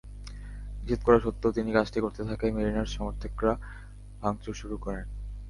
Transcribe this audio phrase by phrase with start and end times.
[0.79, 3.53] নিষেধ করা সত্ত্বেও তিনি কাজটি করতে থাকায় মেরিনার্স সমর্থকেরা
[4.21, 5.05] ভাঙচুর শুরু করেন।